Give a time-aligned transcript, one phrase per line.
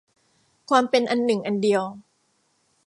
[0.69, 1.83] ความเป็นอันหนึ่งอันเดียว